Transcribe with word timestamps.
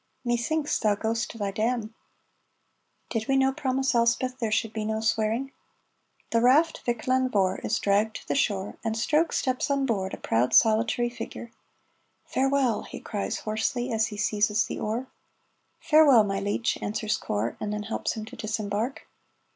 "Methinks 0.25 0.79
thou 0.79 0.95
ghost 0.95 1.29
to 1.29 1.37
thy 1.37 1.51
damn. 1.51 1.93
(Did 3.11 3.27
we 3.27 3.37
no 3.37 3.51
promise 3.53 3.93
Elspeth 3.93 4.39
there 4.39 4.51
should 4.51 4.73
be 4.73 4.83
no 4.83 4.99
swearing?)" 4.99 5.51
The 6.31 6.41
raft 6.41 6.81
Vick 6.87 7.05
Lan 7.05 7.29
Vohr 7.29 7.59
is 7.59 7.77
dragged 7.77 8.15
to 8.15 8.27
the 8.27 8.33
shore, 8.33 8.77
and 8.83 8.97
Stroke 8.97 9.31
steps 9.31 9.69
on 9.69 9.85
board, 9.85 10.15
a 10.15 10.17
proud 10.17 10.55
solitary 10.55 11.11
figure. 11.11 11.51
"Farewell!" 12.25 12.81
he 12.81 12.99
cries 12.99 13.41
hoarsely, 13.41 13.91
as 13.93 14.07
he 14.07 14.17
seizes 14.17 14.65
the 14.65 14.79
oar. 14.79 15.05
"Farewell, 15.79 16.23
my 16.23 16.39
leech," 16.39 16.79
answers 16.81 17.15
Corp, 17.15 17.55
and 17.59 17.71
then 17.71 17.83
helps 17.83 18.13
him 18.13 18.25
to 18.25 18.35
disembark. 18.35 19.05